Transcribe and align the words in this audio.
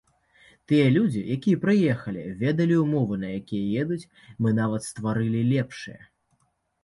Тыя 0.69 0.85
людзі, 0.93 1.19
якія 1.35 1.57
прыехалі, 1.65 2.23
ведалі 2.39 2.75
ўмовы, 2.85 3.19
на 3.23 3.29
якія 3.39 3.83
едуць, 3.83 4.09
мы 4.45 4.53
нават 4.61 4.81
стварылі 4.89 5.41
лепшыя. 5.53 6.01